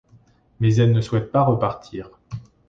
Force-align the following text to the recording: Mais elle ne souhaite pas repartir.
Mais 0.59 0.77
elle 0.77 0.93
ne 0.93 1.01
souhaite 1.01 1.31
pas 1.31 1.43
repartir. 1.43 2.09